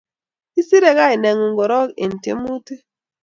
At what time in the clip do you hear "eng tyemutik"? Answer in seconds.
2.03-2.81